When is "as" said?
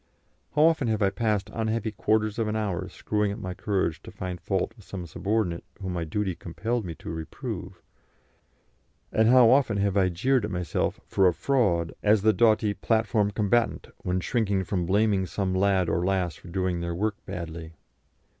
12.01-12.23